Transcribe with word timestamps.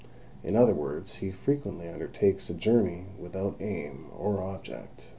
In 0.43 0.55
other 0.55 0.73
words, 0.73 1.17
he 1.17 1.29
frequently 1.29 1.87
undertakes 1.87 2.49
a 2.49 2.55
journey 2.55 3.05
without 3.19 3.61
aim 3.61 4.07
or 4.17 4.41
object. 4.41 5.09